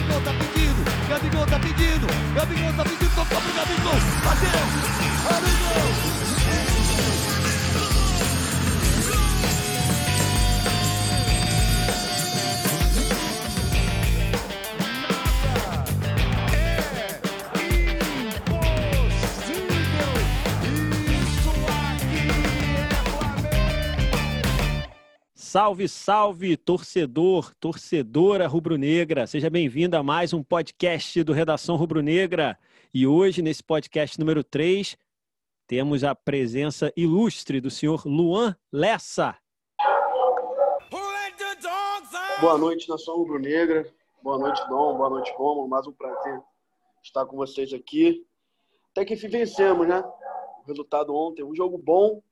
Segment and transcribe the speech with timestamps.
[0.00, 4.50] Gabigol tá pedindo, Gabigol tá pedindo, Gabigol tá pedindo, tocou pro Gabigol, bateu,
[5.28, 6.29] Gabigol!
[25.52, 29.26] Salve, salve, torcedor, torcedora rubro-negra.
[29.26, 32.56] Seja bem-vindo a mais um podcast do Redação Rubro-Negra.
[32.94, 34.96] E hoje, nesse podcast número 3,
[35.66, 39.36] temos a presença ilustre do senhor Luan Lessa.
[42.40, 43.92] Boa noite, nação rubro-negra.
[44.22, 44.98] Boa noite, Dom.
[44.98, 45.66] Boa noite, Romulo.
[45.66, 46.40] Mais um prazer
[47.02, 48.24] estar com vocês aqui.
[48.92, 50.00] Até que enfim vencemos, né?
[50.62, 52.22] O resultado ontem, um jogo bom,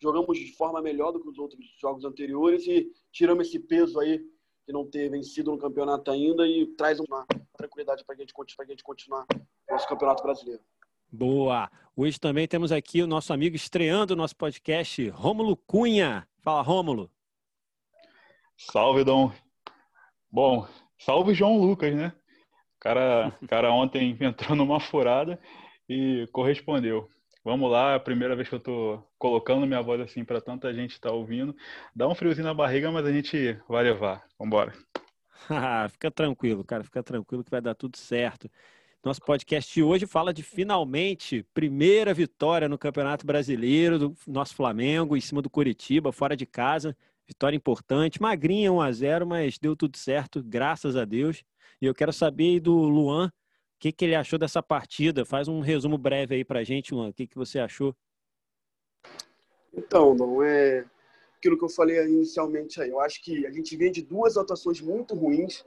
[0.00, 4.18] jogamos de forma melhor do que os outros jogos anteriores e tiramos esse peso aí
[4.66, 7.24] de não ter vencido no campeonato ainda e traz uma
[7.56, 8.34] tranquilidade para a gente,
[8.68, 9.26] gente continuar
[9.70, 10.62] nosso campeonato brasileiro.
[11.10, 11.70] Boa!
[11.96, 16.28] Hoje também temos aqui o nosso amigo estreando o nosso podcast, Rômulo Cunha.
[16.42, 17.10] Fala, Rômulo.
[18.56, 19.32] Salve, Dom.
[20.30, 20.66] Bom,
[20.98, 22.12] salve João Lucas, né?
[22.76, 25.40] O cara, cara ontem entrou numa furada
[25.88, 27.08] e correspondeu.
[27.46, 30.74] Vamos lá, é a primeira vez que eu tô colocando minha voz assim para tanta
[30.74, 31.54] gente estar tá ouvindo.
[31.94, 34.24] Dá um friozinho na barriga, mas a gente vai levar.
[34.36, 34.72] Vambora.
[35.88, 38.50] fica tranquilo, cara, fica tranquilo que vai dar tudo certo.
[39.04, 45.16] Nosso podcast de hoje fala de finalmente primeira vitória no Campeonato Brasileiro do nosso Flamengo
[45.16, 46.96] em cima do Curitiba, fora de casa.
[47.28, 51.44] Vitória importante, magrinha 1 a 0, mas deu tudo certo, graças a Deus.
[51.80, 53.30] E eu quero saber do Luan
[53.76, 55.26] o que, que ele achou dessa partida?
[55.26, 57.10] Faz um resumo breve aí pra gente, Luan.
[57.10, 57.94] O que, que você achou?
[59.70, 60.86] Então, não é
[61.36, 62.88] aquilo que eu falei inicialmente aí.
[62.88, 65.62] Eu acho que a gente vem de duas atuações muito ruins,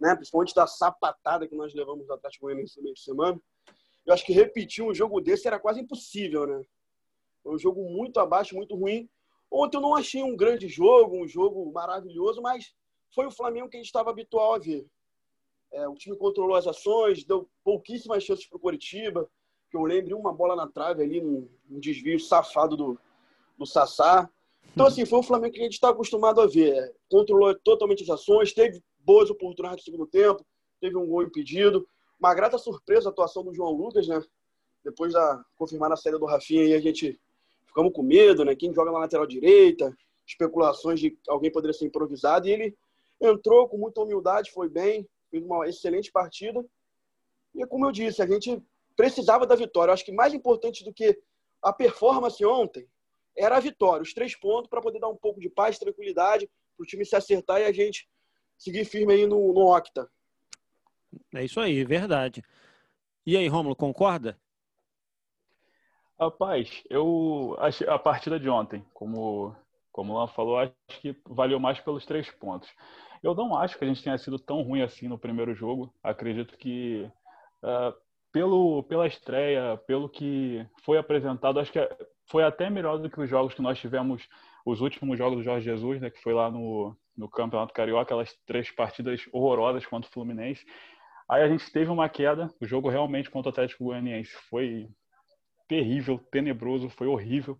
[0.00, 0.14] né?
[0.14, 3.40] principalmente da sapatada que nós levamos do Atlético Goianiense no meio de semana.
[4.06, 6.62] Eu acho que repetir um jogo desse era quase impossível, né?
[7.42, 9.10] Foi um jogo muito abaixo, muito ruim.
[9.50, 12.72] Ontem eu não achei um grande jogo, um jogo maravilhoso, mas
[13.12, 14.86] foi o Flamengo que a gente estava habitual a ver.
[15.72, 19.28] É, o time controlou as ações, deu pouquíssimas chances para o Coritiba,
[19.70, 22.98] que eu lembre uma bola na trave ali, um, um desvio safado do,
[23.56, 24.28] do Sassá.
[24.72, 26.74] Então, assim, foi um Flamengo que a gente está acostumado a ver.
[26.74, 30.44] É, controlou totalmente as ações, teve boas oportunidades no segundo tempo,
[30.80, 31.86] teve um gol impedido.
[32.18, 34.22] Uma grata surpresa a atuação do João Lucas, né?
[34.84, 37.18] Depois da confirmar a saída do Rafinha, aí a gente
[37.66, 38.54] ficamos com medo, né?
[38.54, 39.96] Quem joga na lateral direita,
[40.26, 42.48] especulações de alguém poderia ser improvisado.
[42.48, 42.76] E ele
[43.20, 46.64] entrou com muita humildade, foi bem, fez uma excelente partida.
[47.54, 48.62] E como eu disse, a gente
[48.96, 49.90] precisava da vitória.
[49.90, 51.18] Eu acho que mais importante do que
[51.62, 52.86] a performance ontem
[53.36, 56.82] era a vitória, os três pontos para poder dar um pouco de paz, tranquilidade, para
[56.82, 58.08] o time se acertar e a gente
[58.56, 60.10] seguir firme aí no, no Octa.
[61.34, 62.42] É isso aí, verdade.
[63.24, 64.38] E aí, Romulo, concorda?
[66.18, 69.54] Rapaz, eu achei a partida de ontem, como
[69.98, 72.72] como o Luan falou, acho que valeu mais pelos três pontos.
[73.20, 75.92] Eu não acho que a gente tenha sido tão ruim assim no primeiro jogo.
[76.00, 77.10] Acredito que
[77.64, 77.92] uh,
[78.30, 81.80] pelo, pela estreia, pelo que foi apresentado, acho que
[82.30, 84.22] foi até melhor do que os jogos que nós tivemos,
[84.64, 88.32] os últimos jogos do Jorge Jesus, né, que foi lá no, no Campeonato Carioca, aquelas
[88.46, 90.64] três partidas horrorosas contra o Fluminense.
[91.28, 94.88] Aí a gente teve uma queda, o jogo realmente contra o Atlético Goianiense foi
[95.66, 97.58] terrível, tenebroso, foi horrível.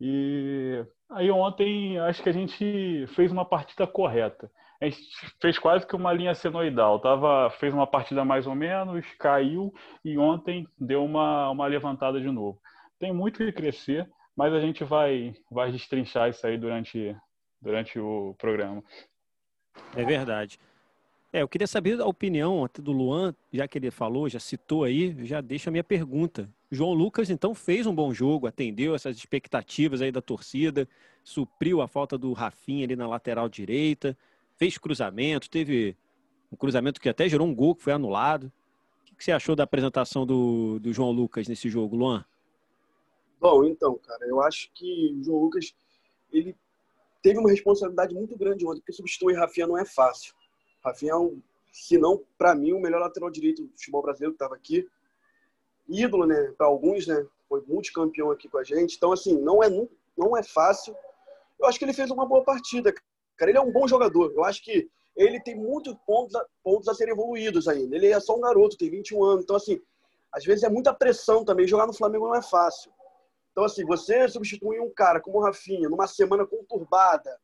[0.00, 4.98] E aí ontem acho que a gente fez uma partida correta a gente
[5.40, 7.00] fez quase que uma linha senoidal.
[7.00, 9.72] Tava, fez uma partida mais ou menos, caiu
[10.04, 12.60] e ontem deu uma, uma levantada de novo.
[12.98, 17.16] Tem muito que crescer, mas a gente vai, vai destrinchar isso aí durante,
[17.60, 18.82] durante o programa.
[19.94, 20.58] É verdade.
[21.32, 25.24] É, eu queria saber a opinião do Luan, já que ele falou, já citou aí,
[25.26, 26.48] já deixa a minha pergunta.
[26.70, 30.88] João Lucas, então, fez um bom jogo, atendeu essas expectativas aí da torcida,
[31.22, 34.16] supriu a falta do Rafinha ali na lateral direita,
[34.56, 35.96] fez cruzamento, teve
[36.50, 38.52] um cruzamento que até gerou um gol que foi anulado.
[39.12, 42.24] O que você achou da apresentação do, do João Lucas nesse jogo, Luan?
[43.40, 45.74] Bom, então, cara, eu acho que o João Lucas
[46.32, 46.54] ele
[47.22, 50.34] teve uma responsabilidade muito grande ontem, porque substituir Rafinha não é fácil.
[50.84, 51.40] Rafinha é um,
[51.72, 54.86] se não, para mim, o melhor lateral direito do futebol brasileiro que estava aqui.
[55.88, 58.96] Ídolo, né, para alguns, né, foi multicampeão aqui com a gente.
[58.96, 59.68] Então, assim, não é,
[60.16, 60.94] não é fácil.
[61.58, 62.92] Eu acho que ele fez uma boa partida.
[63.36, 64.32] Cara, ele é um bom jogador.
[64.34, 67.96] Eu acho que ele tem muitos pontos a, pontos a serem evoluídos ainda.
[67.96, 69.44] Ele é só um garoto, tem 21 anos.
[69.44, 69.80] Então, assim,
[70.32, 71.66] às vezes é muita pressão também.
[71.66, 72.92] Jogar no Flamengo não é fácil.
[73.52, 77.38] Então, assim, você substituir um cara como o Rafinha numa semana conturbada,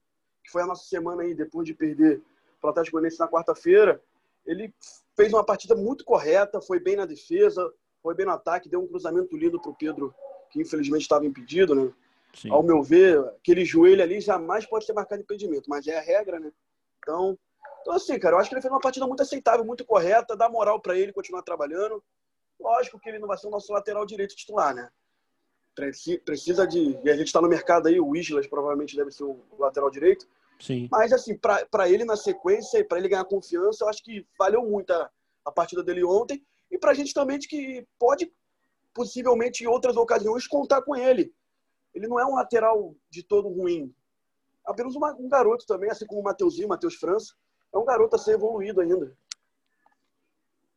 [0.45, 2.21] que foi a nossa semana aí depois de perder
[2.61, 4.03] para o Atlético Goianiense na quarta-feira,
[4.45, 4.75] ele
[5.17, 7.73] fez uma partida muito correta, foi bem na defesa,
[8.03, 10.15] foi bem no ataque, deu um cruzamento lindo para o Pedro,
[10.51, 11.93] que infelizmente estava impedido, né?
[12.35, 12.51] Sim.
[12.51, 16.41] Ao meu ver, aquele joelho ali jamais pode ser marcado impedimento, mas é a regra,
[16.41, 16.51] né?
[16.99, 17.39] Então,
[17.83, 20.49] então, assim, cara, eu acho que ele fez uma partida muito aceitável, muito correta, dá
[20.49, 22.03] moral para ele continuar trabalhando.
[22.59, 24.89] Lógico que ele não vai ser o nosso lateral direito titular, né?
[26.25, 26.99] Precisa de.
[27.03, 30.29] E a gente está no mercado aí, o Islas provavelmente deve ser o lateral direito.
[30.61, 30.89] Sim.
[30.93, 34.63] Mas, assim, para ele na sequência e para ele ganhar confiança, eu acho que valeu
[34.63, 35.11] muito a,
[35.45, 36.45] a partida dele ontem.
[36.73, 38.33] E para a gente também de que pode,
[38.95, 41.33] possivelmente, em outras ocasiões, contar com ele.
[41.95, 43.95] Ele não é um lateral de todo ruim.
[44.65, 47.35] Apenas uma, um garoto também, assim como o Mateuzinho, Matheus França.
[47.75, 49.15] É um garoto a ser evoluído ainda.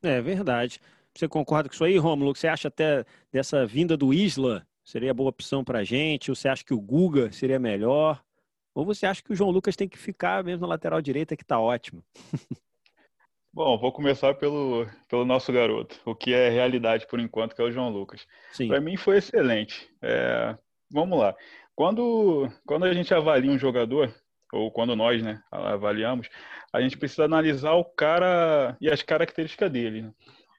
[0.03, 0.81] É verdade.
[1.13, 2.35] Você concorda com isso aí, Romulo?
[2.35, 6.29] Você acha até dessa vinda do Isla seria boa opção para gente?
[6.29, 8.23] Ou você acha que o Guga seria melhor?
[8.73, 11.43] Ou você acha que o João Lucas tem que ficar mesmo na lateral direita, que
[11.43, 12.03] está ótimo?
[13.55, 17.63] Bom, vou começar pelo, pelo nosso garoto, o que é realidade por enquanto, que é
[17.63, 18.27] o João Lucas.
[18.67, 19.89] Para mim foi excelente.
[20.01, 20.57] É,
[20.91, 21.33] vamos lá.
[21.73, 24.13] Quando, quando a gente avalia um jogador,
[24.51, 26.27] ou quando nós né, avaliamos,
[26.73, 30.01] a gente precisa analisar o cara e as características dele.
[30.01, 30.11] Né?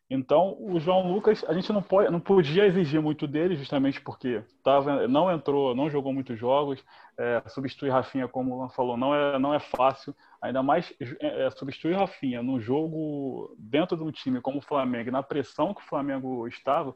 [0.08, 4.40] Então, o João Lucas, a gente não, pode, não podia exigir muito dele, justamente porque
[4.62, 6.82] tava, não entrou, não jogou muitos jogos.
[7.18, 10.14] É, substituir Rafinha, como o Luan falou, não é, não é fácil.
[10.40, 15.10] Ainda mais é, é, substituir Rafinha no jogo dentro de um time como o Flamengo,
[15.10, 16.94] na pressão que o Flamengo estava,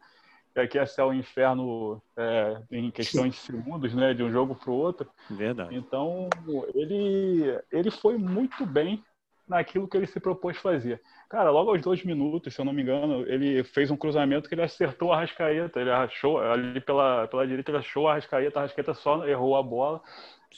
[0.54, 4.54] que aqui é céu e inferno é, em questão de segundos, né, de um jogo
[4.54, 5.10] para o outro.
[5.28, 5.74] Verdade.
[5.74, 6.28] Então,
[6.74, 9.02] ele, ele foi muito bem
[9.50, 11.02] naquilo que ele se propôs fazer.
[11.28, 14.54] Cara, logo aos dois minutos, se eu não me engano, ele fez um cruzamento que
[14.54, 15.80] ele acertou a Rascaeta.
[15.80, 19.62] Ele achou, ali pela, pela direita, ele achou a Rascaeta, a Rascaeta só errou a
[19.62, 20.00] bola.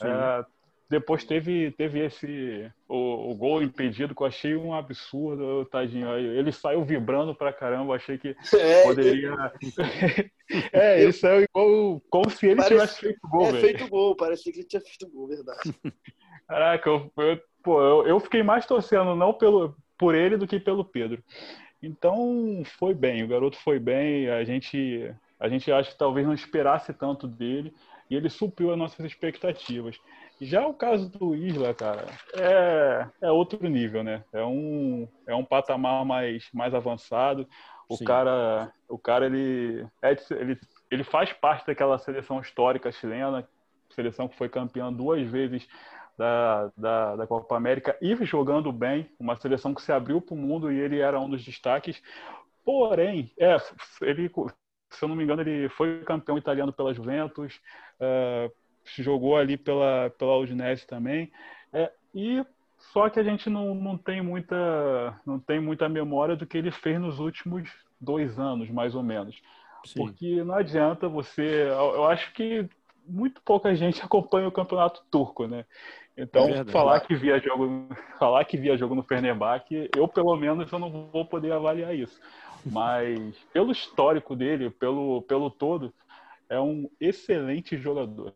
[0.01, 0.45] É,
[0.89, 6.15] depois teve, teve esse o, o, gol impedido que eu achei um absurdo, tadinho.
[6.15, 9.33] Ele saiu vibrando pra caramba, achei que é, poderia.
[10.71, 12.75] é, ele saiu igual como se ele Parece...
[12.75, 13.47] tivesse feito gol.
[13.47, 13.61] É, véio.
[13.63, 15.73] feito gol, parecia que ele tinha feito gol, verdade.
[16.47, 20.59] Caraca, eu, eu, pô, eu, eu fiquei mais torcendo não pelo, por ele do que
[20.59, 21.23] pelo Pedro.
[21.81, 26.33] Então foi bem, o garoto foi bem, a gente, a gente acha que talvez não
[26.33, 27.73] esperasse tanto dele
[28.09, 29.97] e ele supriu as nossas expectativas.
[30.41, 32.05] Já o caso do Isla, cara,
[32.35, 34.23] é, é outro nível, né?
[34.33, 37.47] É um, é um patamar mais, mais avançado.
[37.87, 38.05] O Sim.
[38.05, 40.59] cara, o cara ele, é, ele,
[40.91, 43.47] ele faz parte daquela seleção histórica chilena,
[43.89, 45.67] seleção que foi campeã duas vezes
[46.17, 50.37] da, da, da, Copa América e jogando bem, uma seleção que se abriu para o
[50.37, 52.01] mundo e ele era um dos destaques.
[52.63, 53.57] Porém, é,
[54.01, 54.29] ele,
[54.89, 57.59] se eu não me engano, ele foi campeão italiano pela Juventus,
[57.99, 58.51] é,
[58.97, 61.31] jogou ali pela, pela Udinese também.
[61.71, 62.45] É, e
[62.91, 66.71] só que a gente não, não, tem muita, não tem muita memória do que ele
[66.71, 67.69] fez nos últimos
[67.99, 69.41] dois anos, mais ou menos.
[69.85, 69.99] Sim.
[69.99, 71.67] Porque não adianta você.
[71.69, 72.67] Eu acho que
[73.05, 75.65] muito pouca gente acompanha o campeonato turco, né?
[76.15, 77.87] Então, é falar que via jogo,
[78.19, 82.19] falar que via jogo no Fenerbahçe, eu pelo menos eu não vou poder avaliar isso.
[82.65, 83.19] Mas
[83.51, 85.93] pelo histórico dele, pelo pelo todo,
[86.49, 88.33] é um excelente jogador.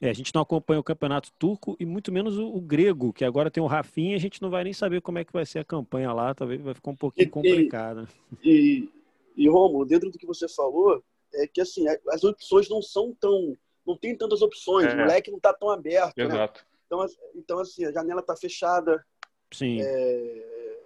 [0.00, 3.24] É, a gente não acompanha o campeonato turco e muito menos o, o, grego, que
[3.24, 5.60] agora tem o Rafinha, a gente não vai nem saber como é que vai ser
[5.60, 8.08] a campanha lá, talvez vai ficar um pouquinho complicado.
[8.42, 8.88] E,
[9.36, 11.00] e, e Romulo, dentro do que você falou,
[11.32, 14.94] é que assim, as opções não são tão não tem tantas opções, é.
[14.94, 16.16] o moleque não está tão aberto.
[16.16, 16.24] Né?
[16.24, 16.60] Exato.
[16.60, 16.66] Né?
[16.86, 19.04] Então, então, assim, a janela está fechada.
[19.52, 19.78] Sim.
[19.80, 20.82] É,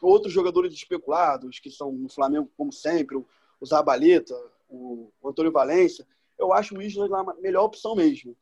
[0.00, 3.26] outros jogadores especulados, que são no Flamengo, como sempre, o,
[3.66, 4.34] Zabaleta,
[4.68, 6.06] o, o Antônio Valência,
[6.38, 8.36] eu acho o Isla a melhor opção mesmo.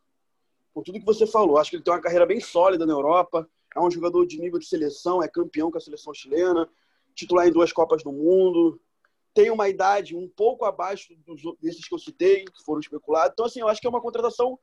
[0.72, 3.48] Por tudo que você falou, acho que ele tem uma carreira bem sólida na Europa,
[3.74, 6.68] é um jogador de nível de seleção, é campeão com a seleção chilena,
[7.14, 8.80] titular em duas Copas do Mundo,
[9.36, 13.32] tem uma idade um pouco abaixo dos, desses que eu citei, que foram especulados.
[13.34, 14.58] Então, assim, eu acho que é uma contratação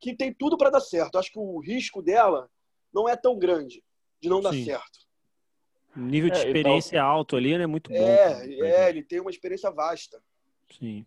[0.00, 1.14] que tem tudo para dar certo.
[1.14, 2.50] Eu acho que o risco dela
[2.90, 3.84] não é tão grande
[4.18, 4.64] de não dar Sim.
[4.64, 4.98] certo.
[5.94, 7.06] O nível de é, experiência então...
[7.06, 7.66] alto ali, né?
[7.66, 7.96] Muito bom.
[7.96, 10.22] É, é, ele tem uma experiência vasta.
[10.78, 11.04] Sim.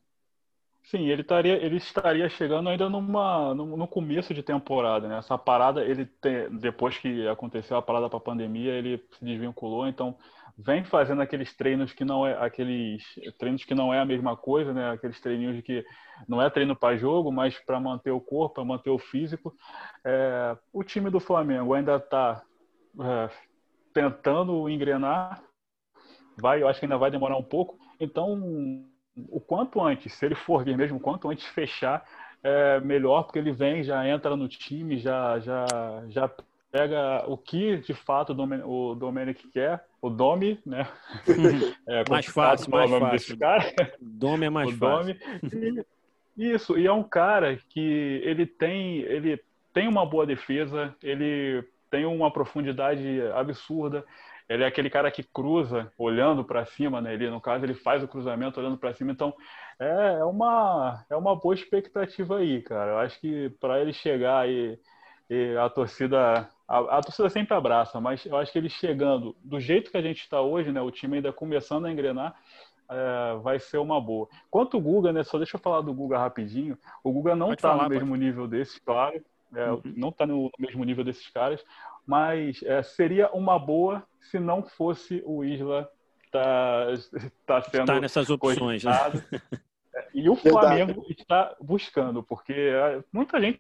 [0.84, 5.20] Sim, ele estaria, ele estaria chegando ainda numa, no, no começo de temporada, né?
[5.20, 9.88] Essa parada, ele tem, depois que aconteceu a parada para a pandemia, ele se desvinculou,
[9.88, 10.18] então
[10.58, 13.04] vem fazendo aqueles treinos que não é aqueles
[13.38, 14.92] treinos que não é a mesma coisa, né?
[14.92, 15.86] Aqueles treininhos que
[16.28, 19.56] não é treino para jogo, mas para manter o corpo, para manter o físico.
[20.04, 22.44] É, o time do Flamengo ainda está
[23.00, 23.30] é,
[23.94, 25.42] tentando engrenar,
[26.38, 27.78] vai, eu acho que ainda vai demorar um pouco.
[28.00, 28.91] Então,
[29.30, 32.06] o quanto antes, se ele for vir mesmo, o quanto antes fechar,
[32.44, 35.66] é melhor, porque ele vem, já entra no time, já já
[36.10, 36.30] já
[36.72, 38.34] pega o que de fato
[38.66, 40.88] o Domenic quer, o Domi, né?
[41.88, 43.38] É, mais fácil, mais fácil.
[44.00, 45.16] Domi é mais o fácil.
[45.44, 45.86] Domi.
[46.38, 49.40] Isso, e é um cara que ele tem, ele
[49.74, 54.06] tem uma boa defesa, ele tem uma profundidade absurda.
[54.52, 57.14] Ele é aquele cara que cruza olhando para cima, né?
[57.14, 59.12] Ele, no caso, ele faz o cruzamento olhando para cima.
[59.12, 59.34] Então,
[59.80, 62.92] é, é, uma, é uma boa expectativa aí, cara.
[62.92, 64.78] Eu acho que para ele chegar e,
[65.30, 69.60] e a torcida a, a, torcida sempre abraça, mas eu acho que ele chegando do
[69.60, 70.82] jeito que a gente está hoje, né?
[70.82, 72.36] O time ainda começando a engrenar,
[72.90, 74.28] é, vai ser uma boa.
[74.50, 75.24] Quanto o Guga, né?
[75.24, 76.78] Só deixa eu falar do Guga rapidinho.
[77.02, 78.24] O Guga não está no mesmo pode.
[78.24, 79.24] nível desses, claro.
[79.56, 79.82] É, uhum.
[79.98, 81.64] Não está no mesmo nível desses caras,
[82.06, 85.90] mas é, seria uma boa se não fosse o Isla
[86.32, 86.88] tá,
[87.46, 88.92] tá sendo está nessas opções, né?
[90.14, 91.16] E o Flamengo Verdade.
[91.20, 93.60] está buscando, porque é, muita gente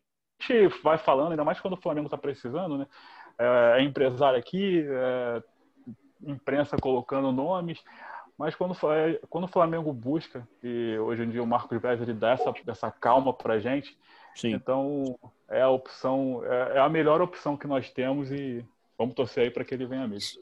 [0.82, 2.88] vai falando, ainda mais quando o Flamengo está precisando, né?
[3.38, 5.44] É, é, empresário aqui, é,
[6.24, 7.84] imprensa colocando nomes,
[8.38, 8.76] mas quando,
[9.30, 12.92] quando o Flamengo busca, e hoje em dia o Marcos Braz ele dá essa, essa
[12.92, 13.98] calma para a gente,
[14.36, 14.54] Sim.
[14.54, 15.18] então
[15.50, 18.66] é a opção, é, é, a melhor opção que nós temos e
[18.98, 20.42] vamos torcer aí para que ele venha mesmo.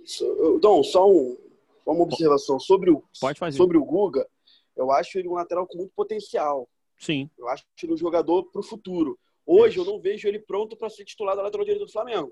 [0.59, 1.37] Dom, só um,
[1.85, 3.03] uma observação sobre o,
[3.51, 4.27] sobre o Guga,
[4.75, 6.69] eu acho ele um lateral com muito potencial.
[6.97, 7.29] Sim.
[7.37, 9.17] Eu acho ele um jogador para o futuro.
[9.45, 12.31] Hoje eu não vejo ele pronto para ser titular da lateral direita do Flamengo.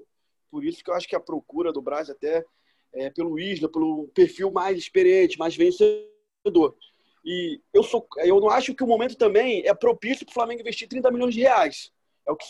[0.51, 2.45] Por isso que eu acho que a procura do Brasil até
[2.93, 6.75] é pelo Isla, pelo perfil mais experiente, mais vencedor.
[7.29, 10.61] E eu, sou, eu não acho que o momento também é propício para o Flamengo
[10.61, 11.91] investir 30 milhões de reais.
[12.25, 12.45] É o que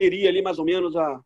[0.00, 1.20] seria ali mais ou menos a,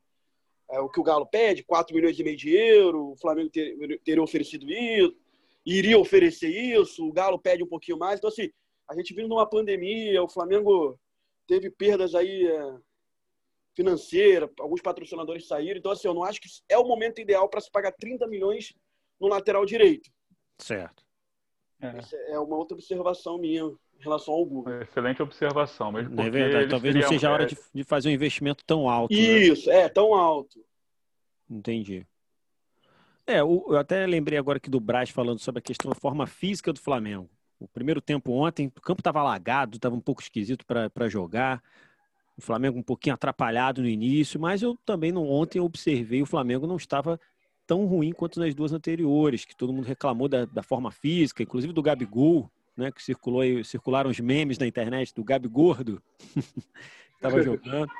[0.70, 3.98] é o que o Galo pede, 4 milhões e meio de euros, o Flamengo ter,
[4.04, 5.16] teria oferecido isso,
[5.64, 8.18] iria oferecer isso, o Galo pede um pouquinho mais.
[8.18, 8.50] Então, assim,
[8.86, 11.00] a gente vindo numa pandemia, o Flamengo
[11.46, 12.76] teve perdas aí é,
[13.74, 15.78] financeiras, alguns patrocinadores saíram.
[15.78, 18.74] Então, assim, eu não acho que é o momento ideal para se pagar 30 milhões
[19.18, 20.10] no lateral direito.
[20.58, 21.05] Certo.
[21.80, 22.32] É.
[22.32, 24.80] é uma outra observação minha em relação ao Google.
[24.80, 25.92] Excelente observação.
[25.92, 26.68] Mesmo é verdade.
[26.68, 29.12] Talvez não seja a hora de, de, fazer um investimento tão alto.
[29.12, 29.20] Né?
[29.20, 29.80] Isso, né?
[29.80, 30.64] é, tão alto.
[31.48, 32.06] Entendi.
[33.26, 36.72] É, eu até lembrei agora aqui do Braz falando sobre a questão da forma física
[36.72, 37.28] do Flamengo.
[37.58, 41.62] O primeiro tempo ontem, o campo estava alagado, estava um pouco esquisito para jogar.
[42.36, 46.66] O Flamengo um pouquinho atrapalhado no início, mas eu também não, ontem observei o Flamengo
[46.66, 47.18] não estava
[47.66, 51.72] tão ruim quanto nas duas anteriores, que todo mundo reclamou da, da forma física, inclusive
[51.72, 56.02] do Gabigol, né, que circulou circularam os memes na internet do Gabi Gordo,
[57.14, 57.90] estava jogando.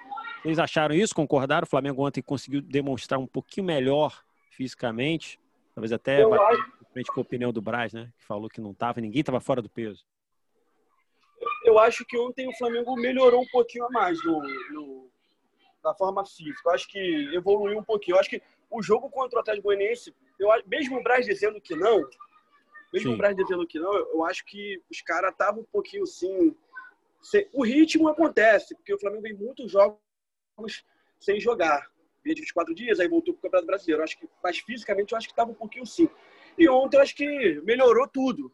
[0.43, 1.15] Vocês acharam isso?
[1.15, 1.65] Concordaram?
[1.65, 5.41] O Flamengo ontem conseguiu demonstrar um pouquinho melhor fisicamente,
[5.75, 8.11] talvez até eu acho, frente com a opinião do Braz, né?
[8.17, 10.05] Que falou que não estava, ninguém estava fora do peso.
[11.65, 14.41] Eu acho que ontem o Flamengo melhorou um pouquinho a mais no,
[14.73, 15.11] no,
[15.85, 16.61] na forma física.
[16.65, 18.15] Eu acho que evoluiu um pouquinho.
[18.15, 21.75] Eu acho que o jogo contra o Atlético Goianiense, eu, mesmo o Braz dizendo que
[21.75, 22.09] não,
[22.93, 23.15] mesmo Sim.
[23.15, 26.55] o Braz dizendo que não, eu acho que os caras estavam um pouquinho assim.
[27.53, 29.99] O ritmo acontece, porque o Flamengo vem muitos jogos
[31.19, 31.91] sem jogar.
[32.23, 34.01] Via de 24 dias, aí voltou para o Campeonato Brasileiro.
[34.01, 36.09] Eu acho que, mas fisicamente eu acho que estava um pouquinho sim.
[36.59, 38.53] E ontem eu acho que melhorou tudo.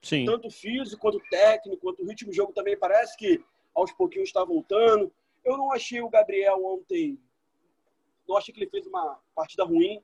[0.00, 0.24] Sim.
[0.24, 4.44] Tanto físico, quanto técnico, quanto o ritmo do jogo também parece que aos pouquinhos está
[4.44, 5.12] voltando.
[5.44, 7.18] Eu não achei o Gabriel ontem.
[8.28, 10.02] Não achei que ele fez uma partida ruim.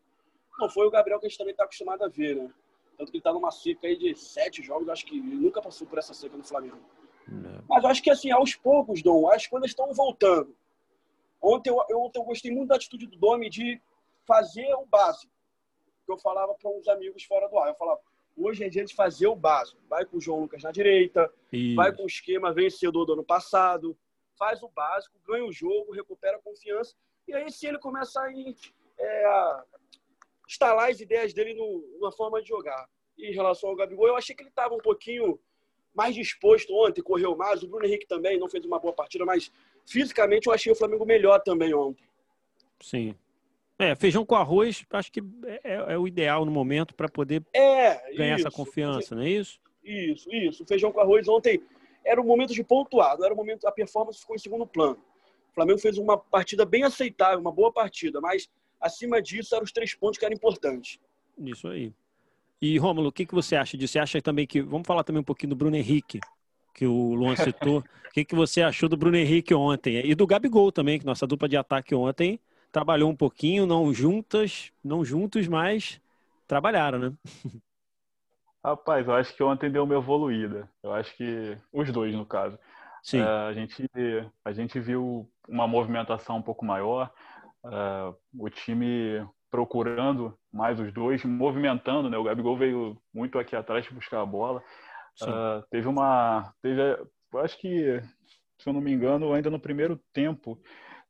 [0.58, 2.52] Não foi o Gabriel que a gente também está acostumado a ver, né?
[2.96, 4.88] Tanto que ele está numa seca aí de sete jogos.
[4.88, 6.80] Acho que ele nunca passou por essa seca no Flamengo.
[7.28, 7.62] Não.
[7.68, 10.56] Mas acho que assim, aos poucos, Dom, as coisas estão voltando.
[11.40, 13.80] Ontem eu, eu, ontem eu gostei muito da atitude do Domi de
[14.26, 15.32] fazer o básico
[16.04, 17.68] que eu falava para uns amigos fora do ar.
[17.68, 18.00] Eu falava,
[18.36, 19.78] hoje é dia de fazer o básico.
[19.88, 21.76] Vai com o João Lucas na direita, Isso.
[21.76, 23.96] vai com o esquema vencedor do ano passado,
[24.38, 26.96] faz o básico, ganha o jogo, recupera a confiança.
[27.28, 28.30] E aí, se ele começa a,
[28.98, 29.62] é,
[30.48, 32.88] instalar as ideias dele no, na forma de jogar.
[33.16, 35.38] E em relação ao Gabigol, eu achei que ele estava um pouquinho
[35.94, 37.62] mais disposto ontem, correu mais.
[37.62, 39.52] O Bruno Henrique também não fez uma boa partida, mas
[39.86, 42.06] fisicamente eu achei o Flamengo melhor também ontem.
[42.80, 43.14] Sim,
[43.78, 45.20] é, feijão com arroz, acho que
[45.62, 48.48] é, é o ideal no momento para poder é, ganhar isso.
[48.48, 49.60] essa confiança, não é isso?
[49.84, 50.66] Isso, isso.
[50.66, 51.62] Feijão com arroz ontem
[52.04, 54.98] era o momento de pontuar, não era o momento, a performance ficou em segundo plano.
[55.58, 58.48] O Flamengo fez uma partida bem aceitável, uma boa partida, mas
[58.80, 61.00] acima disso eram os três pontos que eram importantes.
[61.36, 61.92] Isso aí.
[62.62, 63.94] E Rômulo, o que, que você acha disso?
[63.94, 64.62] Você acha também que.
[64.62, 66.20] Vamos falar também um pouquinho do Bruno Henrique,
[66.72, 67.80] que o Luan citou.
[67.80, 70.06] o que, que você achou do Bruno Henrique ontem?
[70.06, 72.38] E do Gabigol também, que nossa dupla de ataque ontem
[72.70, 76.00] trabalhou um pouquinho, não juntas, não juntos, mas
[76.46, 77.12] trabalharam, né?
[78.64, 80.70] Rapaz, eu acho que ontem deu uma evoluída.
[80.84, 82.56] Eu acho que os dois, no caso.
[83.02, 83.20] Sim.
[83.20, 83.88] É, a, gente,
[84.44, 87.10] a gente viu uma movimentação um pouco maior.
[87.64, 92.18] uh, o time procurando mais os dois, movimentando, né?
[92.18, 94.62] O Gabigol veio muito aqui atrás buscar a bola.
[95.22, 96.80] Uh, teve uma, teve,
[97.36, 98.00] acho que,
[98.58, 100.60] se eu não me engano, ainda no primeiro tempo,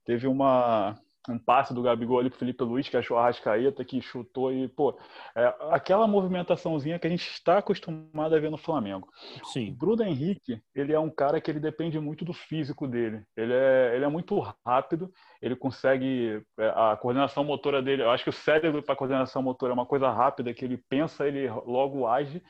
[0.05, 4.01] teve uma um passe do Gabigol ali pro Felipe Luiz, que achou a Rascaeta, que
[4.01, 4.99] chutou e, pô,
[5.35, 9.09] é, aquela movimentaçãozinha que a gente está acostumado a ver no Flamengo.
[9.45, 9.71] Sim.
[9.71, 13.23] O Bruno Henrique, ele é um cara que ele depende muito do físico dele.
[13.37, 18.25] Ele é, ele é muito rápido, ele consegue, é, a coordenação motora dele, eu acho
[18.25, 22.07] que o cérebro para coordenação motora é uma coisa rápida, que ele pensa, ele logo
[22.07, 22.43] age,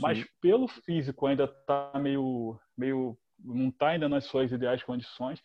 [0.00, 0.24] mas Sim.
[0.40, 5.40] pelo físico ainda tá meio, meio não está ainda nas suas ideais condições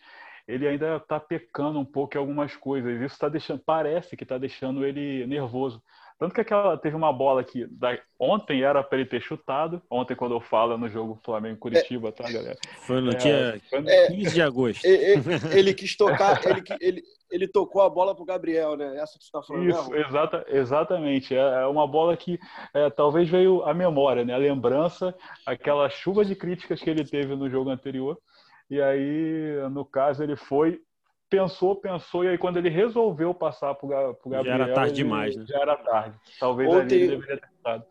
[0.50, 2.92] ele ainda está pecando um pouco em algumas coisas.
[2.96, 5.80] Isso está deixando, parece que está deixando ele nervoso.
[6.18, 9.80] Tanto que aquela teve uma bola que da, ontem era para ele ter chutado.
[9.90, 12.58] Ontem, quando eu falo no jogo Flamengo-Curitiba, é, tá, galera?
[12.80, 13.88] Foi no é, dia foi no...
[14.08, 14.86] 15 de agosto.
[14.86, 15.22] Ele,
[15.54, 18.98] ele quis tocar, ele, ele, ele tocou a bola pro Gabriel, né?
[18.98, 19.70] Essa que você está falando.
[19.70, 21.36] Isso, exata, exatamente.
[21.36, 22.40] É, é uma bola que
[22.74, 24.34] é, talvez veio a memória, né?
[24.34, 25.16] A lembrança,
[25.46, 28.18] aquela chuva de críticas que ele teve no jogo anterior.
[28.70, 30.82] E aí, no caso, ele foi,
[31.30, 33.90] pensou, pensou, e aí quando ele resolveu passar para o
[34.30, 34.44] Gabriel...
[34.44, 35.46] Já era tarde demais, né?
[35.48, 36.18] Já era tarde.
[36.40, 36.96] Talvez Ontem...
[36.96, 37.86] ali ele deveria ter estado.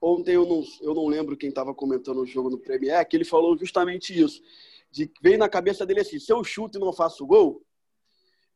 [0.00, 3.24] Ontem eu não, eu não lembro quem estava comentando o jogo no Premier, que ele
[3.24, 4.42] falou justamente isso.
[4.90, 7.64] De, veio na cabeça dele assim: se eu chuto e não faço gol,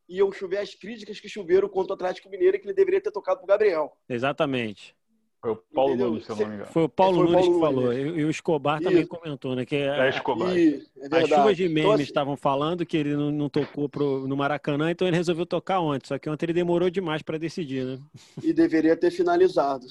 [0.07, 3.39] iam chover as críticas que choveram contra o Atlético Mineiro que ele deveria ter tocado
[3.39, 3.97] para o Gabriel.
[4.09, 4.95] Exatamente.
[5.41, 6.11] Foi o Paulo Entendeu?
[6.11, 6.73] Nunes, se eu não me engano.
[6.73, 7.93] Foi o Paulo, Foi o Paulo Nunes que falou.
[7.93, 9.65] E, o Escobar também comentou, né?
[9.65, 10.57] Que é, Escobar.
[10.57, 13.89] E, é as chuvas de então, memes então, estavam falando que ele não, não tocou
[13.89, 16.09] pro, no Maracanã, então ele resolveu tocar ontem.
[16.09, 17.99] Só que ontem ele demorou demais para decidir, né?
[18.43, 19.87] E deveria ter finalizado.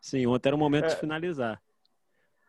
[0.00, 0.88] Sim, ontem era o momento é.
[0.88, 1.62] de finalizar.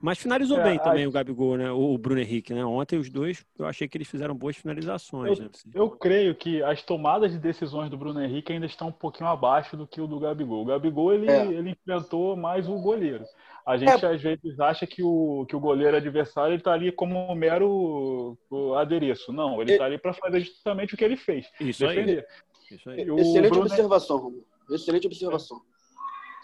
[0.01, 1.71] Mas finalizou é, bem também o Gabigol, né?
[1.71, 2.65] O Bruno Henrique, né?
[2.65, 5.37] Ontem os dois, eu achei que eles fizeram boas finalizações.
[5.37, 5.51] Eu, né?
[5.75, 9.77] eu creio que as tomadas de decisões do Bruno Henrique ainda estão um pouquinho abaixo
[9.77, 10.63] do que o do Gabigol.
[10.63, 11.45] O Gabigol, ele, é.
[11.45, 13.23] ele enfrentou mais o goleiro.
[13.65, 14.07] A gente, é.
[14.07, 18.35] às vezes, acha que o, que o goleiro adversário está ali como um mero
[18.79, 19.31] adereço.
[19.31, 21.47] Não, ele está ali para fazer justamente o que ele fez.
[21.59, 22.25] Isso defender.
[22.27, 22.75] aí.
[22.75, 23.01] Isso aí.
[23.01, 23.65] Excelente Bruno...
[23.65, 24.45] observação, Romulo.
[24.71, 25.61] Excelente observação.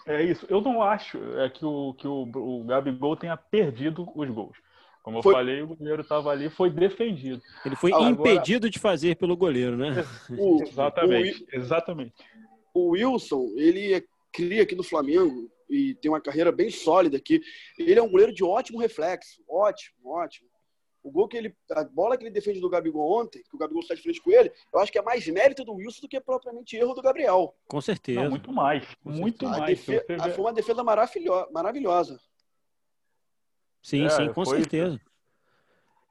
[0.08, 0.46] É isso.
[0.48, 4.56] Eu não acho é, que, o, que o, o Gabigol tenha perdido os gols.
[5.02, 5.34] Como eu foi...
[5.34, 7.40] falei, o goleiro estava ali, foi defendido.
[7.64, 8.10] Ele foi Agora...
[8.10, 10.04] impedido de fazer pelo goleiro, né?
[10.38, 12.14] O, exatamente, o, exatamente.
[12.74, 17.40] O Wilson, ele é cria aqui no Flamengo e tem uma carreira bem sólida aqui.
[17.78, 20.48] Ele é um goleiro de ótimo reflexo, ótimo, ótimo.
[21.02, 21.54] O gol que ele.
[21.70, 24.30] A bola que ele defende do Gabigol ontem, que o Gabigol está de frente com
[24.30, 27.54] ele, eu acho que é mais mérito do Wilson do que propriamente erro do Gabriel.
[27.66, 28.22] Com certeza.
[28.22, 28.84] Não, muito mais.
[29.02, 29.60] Com muito certeza.
[29.60, 29.86] mais.
[29.86, 30.34] Defe...
[30.34, 32.20] Foi uma defesa maravilhosa.
[33.82, 34.58] Sim, é, sim, com foi...
[34.58, 35.00] certeza.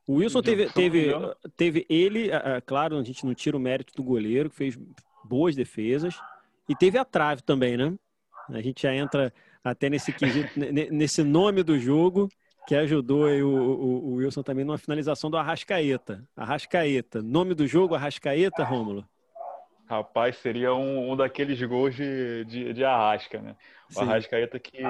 [0.07, 1.11] O Wilson teve, teve,
[1.57, 2.29] teve ele,
[2.65, 4.79] claro, a gente não tira o mérito do goleiro, que fez
[5.25, 6.17] boas defesas,
[6.69, 7.93] e teve a trave também, né?
[8.49, 12.29] A gente já entra até nesse quesito, nesse nome do jogo,
[12.67, 16.21] que ajudou o, o, o, Wilson também numa finalização do Arrascaeta.
[16.35, 17.21] Arrascaeta.
[17.21, 19.05] Nome do jogo, Arrascaeta, Rômulo?
[19.89, 23.55] Rapaz, seria um, um daqueles gols de, de, de Arrasca, né?
[23.89, 24.01] O Sim.
[24.01, 24.83] Arrascaeta que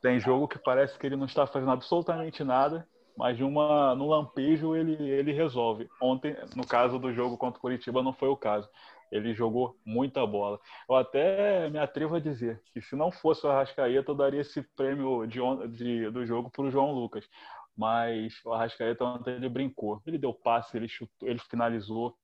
[0.00, 4.08] tem jogo que parece que ele não está fazendo absolutamente nada, mas de uma, no
[4.08, 5.90] lampejo ele, ele resolve.
[6.00, 8.66] Ontem, no caso do jogo contra o Curitiba, não foi o caso.
[9.10, 10.58] Ele jogou muita bola.
[10.88, 14.62] Eu até me atrevo a dizer que se não fosse o Arrascaeta, eu daria esse
[14.76, 17.28] prêmio de, de do jogo para o João Lucas.
[17.76, 20.02] Mas o Arrascaeta ontem ele brincou.
[20.06, 22.16] Ele deu passe, ele chutou, ele finalizou.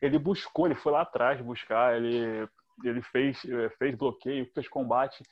[0.00, 2.48] Ele buscou, ele foi lá atrás buscar, ele,
[2.82, 3.42] ele fez,
[3.78, 5.22] fez bloqueio, fez combate.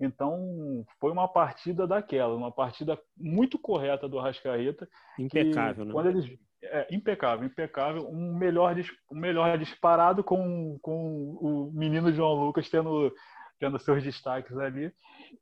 [0.00, 4.88] Então, foi uma partida daquela, uma partida muito correta do Arrascaeta.
[5.18, 5.92] Impecável, né?
[5.92, 8.08] Quando eles, é, impecável, impecável.
[8.08, 8.74] Um melhor,
[9.10, 13.12] um melhor disparado com, com o menino João Lucas tendo,
[13.58, 14.92] tendo seus destaques ali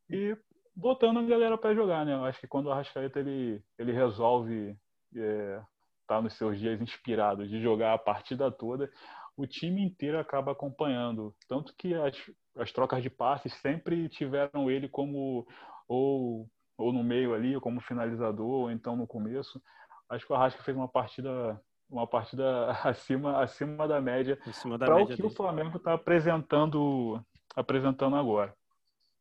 [0.08, 0.36] e
[0.74, 2.14] botando a galera para jogar, né?
[2.14, 4.76] Eu acho que quando o Arrascaeta ele, ele resolve
[5.16, 5.60] é,
[6.06, 8.90] tá nos seus dias inspirados de jogar a partida toda,
[9.36, 11.34] o time inteiro acaba acompanhando.
[11.48, 12.16] Tanto que as,
[12.56, 15.46] as trocas de passes sempre tiveram ele como
[15.86, 19.60] ou, ou no meio ali, ou como finalizador, ou então no começo
[20.08, 24.38] acho que o Arrasca fez uma partida uma partida acima acima da média
[24.78, 25.28] para o que dele.
[25.28, 28.54] o Flamengo está apresentando apresentando agora.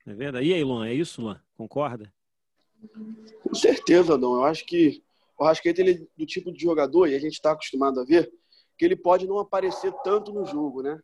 [0.05, 0.45] É verdade.
[0.45, 1.41] E aí, Luan, é isso, Luan?
[1.55, 2.13] Concorda?
[3.43, 4.35] Com certeza, Dom.
[4.35, 5.03] Eu acho que
[5.37, 8.31] o Arrascaeta ele é do tipo de jogador, e a gente está acostumado a ver,
[8.77, 10.99] que ele pode não aparecer tanto no jogo, né?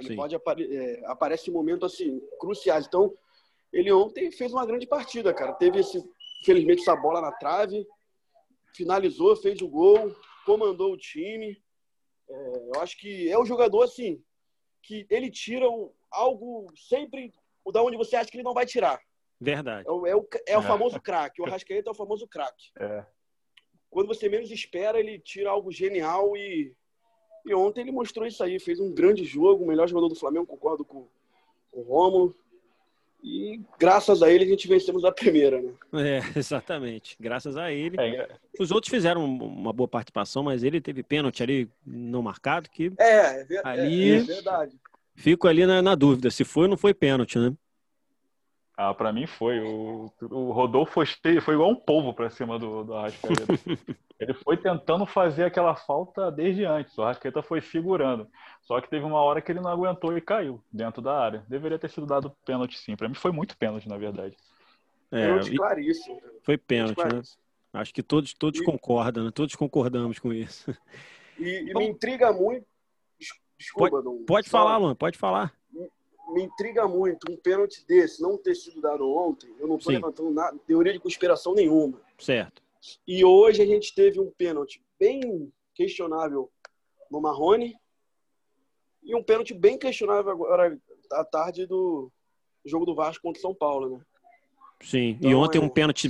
[0.00, 0.16] Ele Sim.
[0.16, 2.86] pode apare é, aparece em momentos assim, cruciais.
[2.86, 3.12] Então,
[3.72, 5.52] ele ontem fez uma grande partida, cara.
[5.52, 6.02] Teve esse,
[6.44, 7.86] felizmente, essa bola na trave,
[8.74, 11.62] finalizou, fez o gol, comandou o time.
[12.28, 14.22] É, eu acho que é um jogador assim
[14.82, 17.32] que ele tira um, algo sempre
[17.72, 19.00] da onde você acha que ele não vai tirar.
[19.40, 19.88] Verdade.
[19.88, 20.66] É o, é o, é o É.
[20.66, 21.40] famoso craque.
[21.40, 22.70] O Arrascaeta é o famoso craque.
[22.78, 23.04] É.
[23.90, 26.74] Quando você menos espera, ele tira algo genial e,
[27.46, 28.58] e ontem ele mostrou isso aí.
[28.58, 31.08] Fez um grande jogo, o melhor jogador do Flamengo, concordo com,
[31.70, 32.36] com o Rômulo.
[33.26, 35.72] E graças a ele a gente vencemos a primeira, né?
[35.94, 37.16] É, exatamente.
[37.18, 37.96] Graças a ele.
[37.98, 38.28] É,
[38.60, 43.40] Os outros fizeram uma boa participação, mas ele teve pênalti ali não marcado, que É,
[43.40, 44.78] é, ver- é- Ali- é verdade.
[45.16, 47.52] fico ali na, na dúvida se foi ou não foi pênalti, né?
[48.76, 49.60] Ah, pra mim foi.
[49.60, 51.06] O, o Rodolfo foi,
[51.40, 53.44] foi igual um polvo pra cima do, do Arrascaeta.
[54.18, 56.96] Ele foi tentando fazer aquela falta desde antes.
[56.98, 58.26] O Arrascaeta foi segurando.
[58.62, 61.44] Só que teve uma hora que ele não aguentou e caiu dentro da área.
[61.48, 62.96] Deveria ter sido dado pênalti sim.
[62.96, 64.36] Pra mim foi muito pênalti, na verdade.
[65.12, 66.20] É, Pênalti claríssimo.
[66.42, 67.22] foi Pênalti né?
[67.74, 69.30] Acho que todos, todos E- concordam, né?
[69.34, 70.70] Todos concordamos com isso.
[71.38, 71.80] E, e Bom.
[71.80, 72.64] me intriga muito.
[73.18, 74.02] des- Desculpa.
[74.26, 75.52] Pode Só- falar, Luan, pode falar.
[76.28, 79.54] Me intriga muito um pênalti desse não ter sido dado ontem.
[79.58, 82.00] Eu não estou levantando nada, teoria de conspiração nenhuma.
[82.18, 82.62] Certo.
[83.06, 86.50] E hoje a gente teve um pênalti bem questionável
[87.10, 87.76] no Marrone
[89.02, 90.78] e um pênalti bem questionável agora
[91.12, 92.10] à tarde do
[92.64, 94.04] jogo do Vasco contra o São Paulo, né?
[94.80, 95.18] Sim.
[95.20, 96.08] e Então, ontem é, um pênalti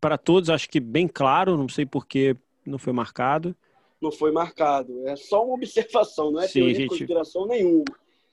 [0.00, 3.54] para todos, acho que bem claro, não sei por que não foi marcado.
[4.00, 5.06] Não foi marcado.
[5.08, 6.82] É só uma observação, não é Sim, teoria gente.
[6.84, 7.84] de conspiração nenhuma.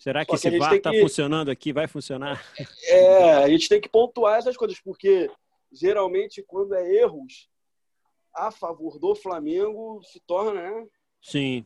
[0.02, 1.72] Será que Só esse VAR está que- funcionando aqui?
[1.72, 2.44] Vai funcionar?
[2.88, 5.30] É, a gente tem que pontuar essas coisas, porque
[5.72, 7.48] geralmente quando é erros
[8.34, 10.88] a favor do Flamengo se torna, né?
[11.22, 11.64] Sim,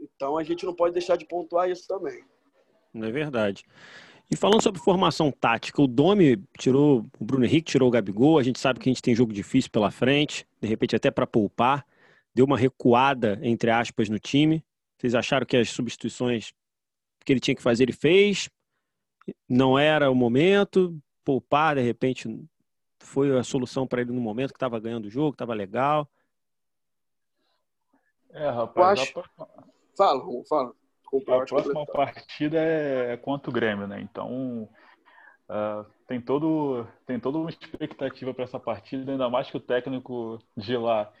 [0.00, 2.24] Então a gente não pode deixar de pontuar isso também.
[2.94, 3.62] não é verdade.
[4.30, 8.42] E falando sobre formação tática, o Domi tirou, o Bruno Henrique tirou o Gabigol, a
[8.42, 11.84] gente sabe que a gente tem jogo difícil pela frente, de repente até para poupar,
[12.34, 14.64] deu uma recuada, entre aspas, no time.
[14.96, 16.54] Vocês acharam que as substituições
[17.24, 18.48] que ele tinha que fazer, ele fez?
[19.48, 20.96] Não era o momento?
[21.24, 22.28] Poupar, de repente,
[23.00, 26.08] foi a solução para ele no momento que estava ganhando o jogo, estava legal?
[28.32, 29.00] É, rapaz.
[29.00, 29.48] acho- a próxima-
[29.96, 30.74] Fala, fala.
[31.00, 34.00] Desculpa, A próxima partida é contra o Grêmio, né?
[34.00, 34.68] Então
[35.48, 40.40] ah, tem todo tem toda uma expectativa para essa partida, ainda mais que o técnico
[40.56, 41.12] de lá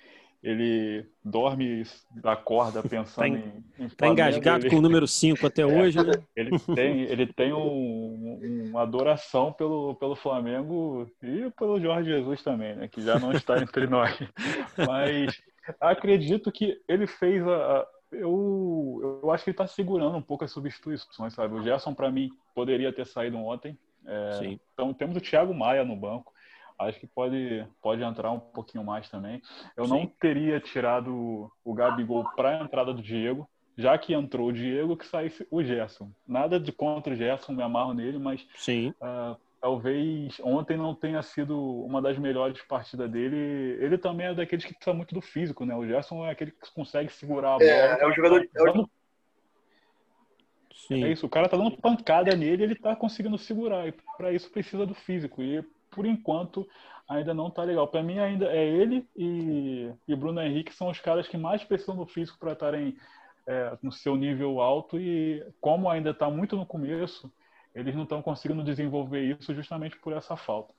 [0.44, 1.82] ele dorme,
[2.22, 6.22] acorda pensando Tá em, em Tá engasgado ele, com o número 5 até hoje, né?
[6.36, 12.42] ele tem ele tem um- um- uma adoração pelo pelo Flamengo e pelo Jorge Jesus
[12.42, 12.88] também, né?
[12.88, 14.14] Que já não está entre nós,
[14.86, 15.42] mas
[15.80, 20.44] acredito que ele fez a, a- eu, eu acho que ele está segurando um pouco
[20.44, 21.54] as substituições, sabe?
[21.54, 23.76] O Gerson, para mim, poderia ter saído ontem.
[24.06, 24.60] É, Sim.
[24.74, 26.33] então, temos o Thiago Maia no banco.
[26.78, 29.40] Acho que pode, pode entrar um pouquinho mais também.
[29.76, 30.12] Eu não Sim.
[30.20, 35.06] teria tirado o Gabigol para a entrada do Diego, já que entrou o Diego, que
[35.06, 36.10] saísse o Gerson.
[36.26, 38.92] Nada de contra o Gerson, me amarro nele, mas Sim.
[39.00, 43.36] ah, talvez ontem não tenha sido uma das melhores partidas dele.
[43.80, 45.76] Ele também é daqueles que precisa muito do físico, né?
[45.76, 47.70] O Gerson é aquele que consegue segurar a bola.
[47.70, 48.84] É, é o jogador- é
[50.86, 51.04] Sim.
[51.04, 53.88] é isso, o cara tá dando pancada nele, ele tá conseguindo segurar.
[53.88, 55.42] E para isso precisa do físico.
[55.42, 56.68] E por enquanto
[57.08, 57.86] ainda não tá legal.
[57.86, 61.96] Para mim ainda é ele e, e Bruno Henrique são os caras que mais precisam
[61.96, 62.96] do físico para estarem
[63.46, 64.98] é, no seu nível alto.
[64.98, 67.32] E como ainda está muito no começo,
[67.74, 70.74] eles não estão conseguindo desenvolver isso justamente por essa falta.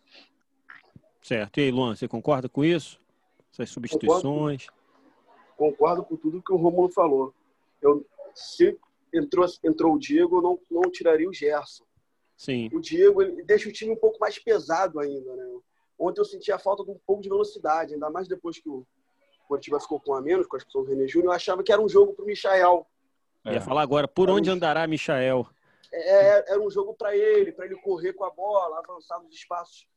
[1.22, 1.60] Certo.
[1.60, 3.00] E aí, Luan, você concorda com isso?
[3.52, 4.68] Essas substituições?
[5.58, 7.34] Concordo com tudo que o Romulo falou.
[7.82, 8.78] Eu, se
[9.14, 11.86] entrou, entrou o Diego, eu não, não tiraria o Gerson.
[12.36, 12.70] Sim.
[12.74, 15.46] O Diego ele deixa o time um pouco mais pesado ainda, né?
[15.98, 18.86] Ontem eu senti a falta de um pouco de velocidade, ainda mais depois que o
[19.48, 21.32] Curitiba ficou com a menos, com a expulsão do René Júnior.
[21.32, 22.86] Eu achava que era um jogo para o Michael.
[23.46, 23.54] É.
[23.54, 25.48] Ia falar agora, por onde andará Michael?
[25.94, 29.88] É, era um jogo para ele, para ele correr com a bola, avançar nos espaços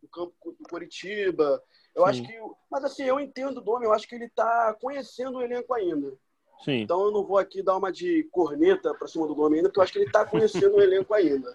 [0.00, 1.62] do campo do Curitiba.
[1.94, 2.10] Eu Sim.
[2.10, 2.32] acho que.
[2.70, 6.16] Mas assim, eu entendo o Domi, eu acho que ele está conhecendo o elenco ainda.
[6.64, 6.80] Sim.
[6.82, 9.80] Então eu não vou aqui dar uma de corneta para cima do Domi ainda, porque
[9.80, 11.54] eu acho que ele está conhecendo o elenco ainda.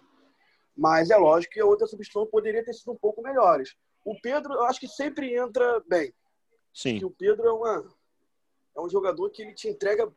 [0.77, 3.75] Mas é lógico que a outra substituição poderia ter sido um pouco melhores.
[4.05, 6.13] O Pedro, eu acho que sempre entra bem.
[6.73, 7.03] Sim.
[7.03, 7.95] O Pedro é, uma,
[8.75, 10.11] é um jogador que ele te entrega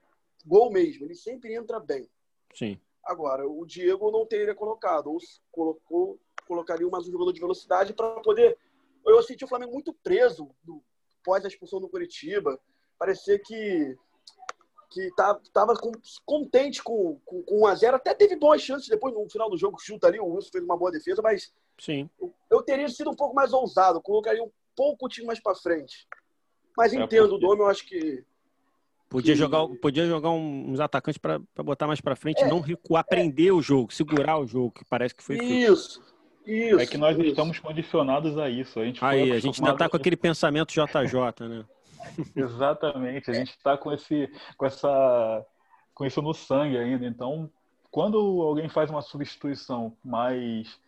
[0.44, 1.06] gol mesmo.
[1.06, 2.08] Ele sempre entra bem.
[2.54, 2.78] Sim.
[3.02, 5.18] Agora, o Diego não teria colocado, ou
[5.50, 8.58] colocou, colocaria mais um jogador de velocidade para poder.
[9.06, 10.82] Eu senti o Flamengo muito preso do,
[11.24, 12.60] pós a expulsão do Curitiba.
[12.98, 13.96] Parecia que
[14.90, 15.92] que tá, tava com-
[16.26, 19.56] contente com, com, com 1 a 0 Até teve boas chances depois no final do
[19.56, 22.10] jogo, chuta ali, o Wilson fez uma boa defesa, mas Sim.
[22.50, 26.06] eu teria sido um pouco mais ousado, colocaria um pouco o time mais para frente.
[26.76, 28.24] Mas É entendo o Dome, eu acho que
[29.08, 33.04] Podia que- jogar, podia jogar uns atacantes para botar mais para frente, É, não recuar,
[33.04, 35.52] prender o jogo, segurar o jogo, que parece que foi feito.
[35.72, 36.00] Isso,
[36.46, 36.78] isso.
[36.80, 37.26] É que nós isso.
[37.28, 38.78] estamos condicionados a isso.
[38.78, 41.64] A gente Aí, a gente ainda tá acostumado com aquele pensamento JJ, né?
[42.36, 45.46] Exatamente, a gente está com esse, com essa,
[45.94, 47.06] com isso no sangue ainda.
[47.06, 47.50] Então,
[47.90, 50.80] quando alguém faz uma substituição mais,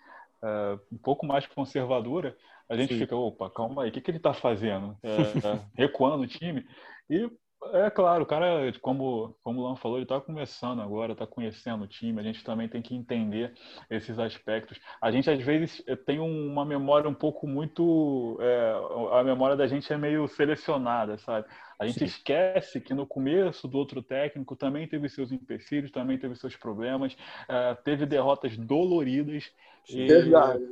[0.43, 2.37] eh, um pouco mais conservadora,
[2.69, 3.01] a gente Sim.
[3.01, 4.97] fica, opa, calma aí, o que, que ele está fazendo?
[5.03, 5.11] É,
[5.77, 6.67] recuando o time.
[7.11, 7.31] E
[7.73, 11.85] é claro, o cara, como, como o Lan falou, ele está começando agora, está conhecendo
[11.85, 12.21] o time.
[12.21, 13.55] A gente também tem que entender
[13.89, 14.81] esses aspectos.
[15.01, 18.75] A gente às vezes eh, tem uma memória um pouco muito, é,
[19.13, 21.47] a memória da gente é meio selecionada, sabe?
[21.79, 22.05] A gente Sim.
[22.05, 27.17] esquece que no começo do outro técnico também teve seus empecilhos, também teve seus problemas,
[27.49, 29.51] eh, teve derrotas doloridas.
[29.89, 30.65] Verdade.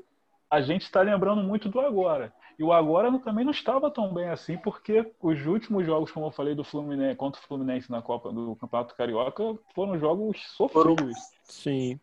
[0.48, 2.32] a gente está lembrando muito do agora.
[2.60, 6.30] E o agora também não estava tão bem assim, porque os últimos jogos, como eu
[6.30, 9.42] falei, do Fluminense contra o Fluminense na Copa do Campeonato Carioca
[9.74, 11.16] foram jogos sofridos.
[11.42, 11.98] Sim.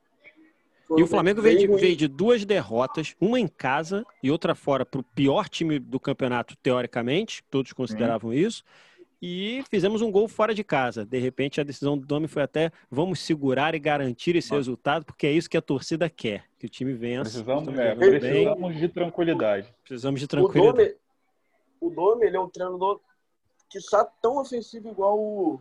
[0.98, 4.84] E o Flamengo veio de, veio de duas derrotas, uma em casa e outra fora
[4.84, 8.64] para o pior time do campeonato, teoricamente, todos consideravam isso.
[9.22, 11.04] E fizemos um gol fora de casa.
[11.04, 14.60] De repente, a decisão do Domi foi até vamos segurar e garantir esse Nossa.
[14.60, 17.24] resultado, porque é isso que a torcida quer, que o time vença.
[17.24, 19.74] Precisamos, é, precisamos de tranquilidade.
[19.84, 20.96] precisamos de O tranquilidade.
[21.80, 23.00] O Dome, ele é um treinador
[23.70, 25.60] que está tão ofensivo igual o,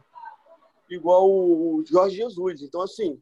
[0.91, 2.63] igual o Jorge Jesus.
[2.63, 3.21] Então, assim,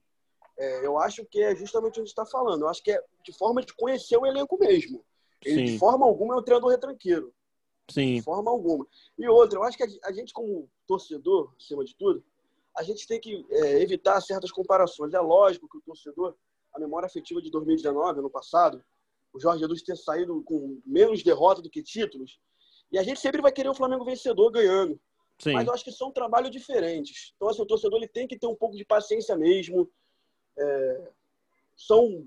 [0.58, 2.62] é, eu acho que é justamente o que a gente está falando.
[2.62, 5.04] Eu acho que é de forma de conhecer o elenco mesmo.
[5.44, 5.72] Ele, Sim.
[5.72, 7.32] de forma alguma, é um treinador retranqueiro.
[7.90, 8.86] Sim, De forma alguma.
[9.18, 12.24] E outra, eu acho que a, gente, como torcedor, acima de tudo,
[12.76, 15.12] a gente tem que é, evitar certas comparações.
[15.14, 16.34] É lógico que o torcedor,
[16.74, 18.82] a memória afetiva de 2019, ano passado,
[19.32, 22.38] o Jorge Jesus ter saído com menos derrota do que títulos,
[22.90, 24.98] e a gente sempre vai querer o Flamengo vencedor ganhando.
[25.38, 25.52] sim.
[25.52, 27.32] Mas eu acho que são trabalhos diferentes.
[27.34, 29.90] Então, assim, o torcedor ele tem que ter um pouco de paciência mesmo.
[30.56, 31.10] É,
[31.76, 32.24] são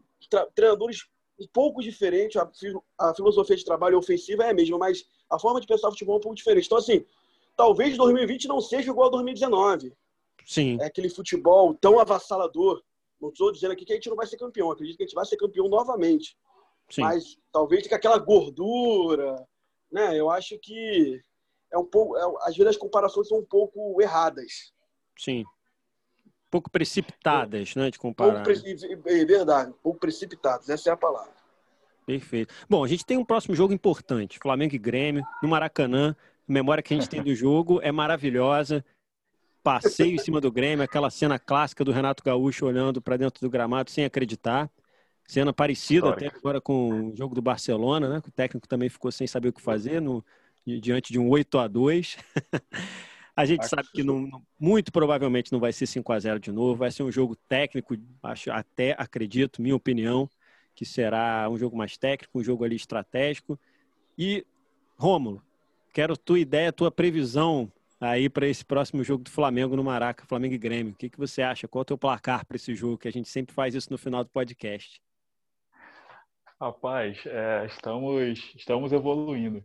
[0.54, 1.08] treinadores
[1.40, 2.36] um pouco diferentes.
[2.36, 2.52] A,
[3.00, 6.18] a filosofia de trabalho ofensiva é a mesma, mas a forma de pensar futebol é
[6.18, 6.66] um pouco diferente.
[6.66, 7.06] Então, assim,
[7.56, 9.94] talvez 2020 não seja igual a 2019.
[10.46, 12.82] Sim, É aquele futebol tão avassalador.
[13.20, 14.72] Não estou dizendo aqui que a gente não vai ser campeão.
[14.72, 16.38] Acredito que a gente vai ser campeão novamente
[16.90, 17.02] sim.
[17.02, 19.46] mas talvez com aquela gordura,
[19.92, 20.18] né?
[20.18, 21.22] Eu acho que
[21.72, 24.72] é um pouco, é, às vezes as comparações são um pouco erradas.
[25.18, 25.44] Sim.
[26.26, 28.44] Um pouco precipitadas, né, de pouco comparar.
[28.44, 28.54] pre-
[29.06, 31.36] é verdade, um pouco precipitadas, essa é a palavra.
[32.08, 32.54] Perfeito.
[32.70, 36.16] Bom, a gente tem um próximo jogo importante, Flamengo e Grêmio, no Maracanã.
[36.48, 38.84] A memória que a gente tem do jogo é maravilhosa.
[39.62, 43.50] Passeio em cima do Grêmio, aquela cena clássica do Renato Gaúcho olhando para dentro do
[43.50, 44.72] gramado sem acreditar.
[45.28, 46.28] Cena parecida Histórica.
[46.28, 48.22] até agora com o jogo do Barcelona, né?
[48.26, 50.24] O técnico também ficou sem saber o que fazer no,
[50.66, 52.16] diante de um 8 a 2
[53.36, 56.52] A gente Acho sabe que não- muito provavelmente não vai ser 5 a 0 de
[56.52, 60.28] novo, vai ser um jogo técnico, acho até acredito, minha opinião,
[60.78, 63.60] que será um jogo mais técnico, um jogo ali estratégico.
[64.16, 64.46] E
[64.96, 65.42] Rômulo,
[65.92, 70.54] quero tua ideia, tua previsão aí para esse próximo jogo do Flamengo no Maraca, Flamengo
[70.54, 70.94] e Grêmio.
[70.94, 71.68] O que, que você acha?
[71.68, 73.00] Qual é o teu placar para esse jogo?
[73.00, 75.02] Que a gente sempre faz isso no final do podcast.
[76.62, 79.64] Rapaz, é, estamos, estamos evoluindo.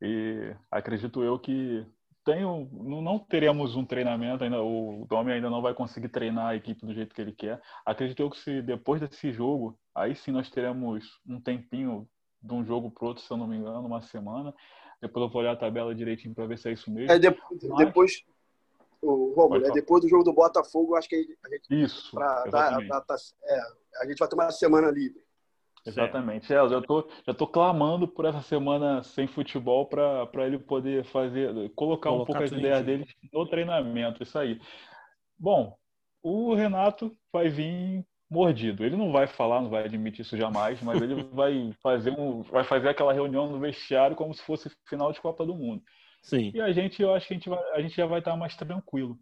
[0.00, 1.86] E acredito eu que
[2.24, 6.86] tenho, não teremos um treinamento ainda, o Domi ainda não vai conseguir treinar a equipe
[6.86, 7.60] do jeito que ele quer.
[7.84, 12.08] Acredito eu que se depois desse jogo, aí sim nós teremos um tempinho
[12.42, 14.54] de um jogo pro outro, se eu não me engano, uma semana.
[15.00, 17.10] Depois eu vou olhar a tabela direitinho para ver se é isso mesmo.
[17.10, 17.28] É de-
[17.68, 18.24] Mas- depois,
[19.02, 22.88] o Romulo, é depois do jogo do Botafogo, acho que a gente, Isso, pra, exatamente.
[22.88, 23.60] dar- tá- é,
[24.02, 25.24] a gente vai ter uma semana livre.
[25.84, 26.52] Exatamente.
[26.52, 31.04] É, eu já tô, já tô clamando por essa semana sem futebol para ele poder
[31.04, 34.60] fazer, colocar um Colocar pouco as ideias dele no treinamento, isso aí.
[35.38, 35.78] Bom,
[36.22, 38.84] o Renato vai vir mordido.
[38.84, 42.64] Ele não vai falar, não vai admitir isso jamais, mas ele vai fazer um, vai
[42.64, 45.82] fazer aquela reunião no vestiário como se fosse final de Copa do Mundo.
[46.22, 48.36] Sim, E a gente, eu acho que a gente, vai, a gente já vai estar
[48.36, 49.16] mais tranquilo.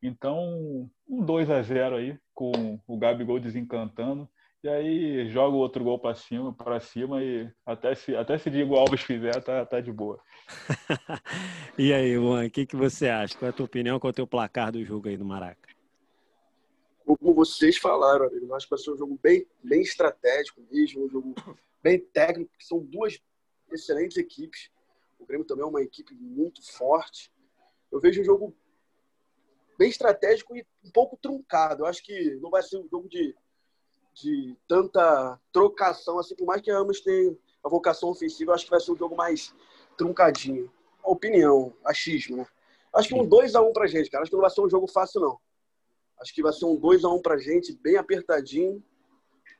[0.00, 4.28] Então, um 2 a 0 aí, com o Gabigol desencantando.
[4.62, 8.50] E aí joga o outro gol para cima, para cima e até se até se
[8.50, 10.18] Diego Alves fizer, tá, tá de boa.
[11.76, 13.36] E aí, Juan, o que, que você acha?
[13.36, 13.98] Qual é a tua opinião?
[13.98, 15.73] Qual é o teu placar do jogo aí no Maraca?
[17.18, 21.04] Como vocês falaram, amigo, eu acho que vai ser um jogo bem, bem estratégico mesmo,
[21.04, 21.34] um jogo
[21.82, 23.20] bem técnico, porque são duas
[23.70, 24.70] excelentes equipes.
[25.18, 27.32] O Grêmio também é uma equipe muito forte.
[27.90, 28.56] Eu vejo um jogo
[29.78, 31.82] bem estratégico e um pouco truncado.
[31.82, 33.34] Eu acho que não vai ser um jogo de,
[34.14, 38.70] de tanta trocação, assim, por mais que ambos tenham a vocação ofensiva, eu acho que
[38.70, 39.54] vai ser um jogo mais
[39.96, 40.70] truncadinho.
[41.02, 42.46] Opinião, achismo, né?
[42.94, 44.22] Acho que um 2x1 pra gente, cara.
[44.22, 45.38] Acho que não vai ser um jogo fácil, não.
[46.20, 48.82] Acho que vai ser um 2x1 pra gente, bem apertadinho.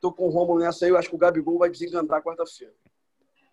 [0.01, 2.73] Tô com o Romulo nessa aí, eu acho que o Gabigol vai desencantar quarta-feira.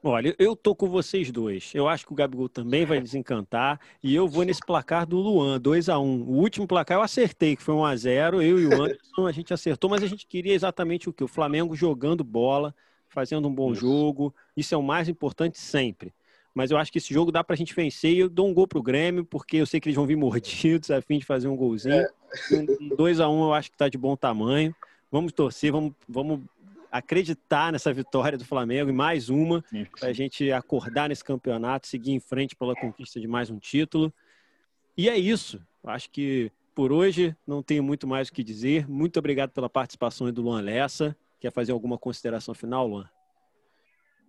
[0.04, 1.72] Olha, eu tô com vocês dois.
[1.72, 3.78] Eu acho que o Gabigol também vai desencantar.
[4.02, 7.54] E eu vou nesse placar do Luan, 2 a 1 O último placar eu acertei,
[7.54, 10.26] que foi 1 a 0 Eu e o Anderson, a gente acertou, mas a gente
[10.26, 11.22] queria exatamente o quê?
[11.22, 12.74] O Flamengo jogando bola,
[13.08, 14.34] fazendo um bom jogo.
[14.56, 16.12] Isso é o mais importante sempre.
[16.54, 18.68] Mas eu acho que esse jogo dá pra gente vencer e eu dou um gol
[18.68, 21.56] pro Grêmio, porque eu sei que eles vão vir mordidos a fim de fazer um
[21.56, 22.06] golzinho.
[22.80, 24.74] Um 2 a 1 eu acho que tá de bom tamanho.
[25.10, 26.40] Vamos torcer, vamos, vamos
[26.90, 29.64] acreditar nessa vitória do Flamengo e mais uma
[29.98, 34.12] para a gente acordar nesse campeonato, seguir em frente pela conquista de mais um título.
[34.96, 35.60] E é isso.
[35.84, 38.88] Acho que por hoje não tenho muito mais o que dizer.
[38.88, 41.16] Muito obrigado pela participação aí do Luan Lessa.
[41.40, 43.08] Quer fazer alguma consideração final, Luan?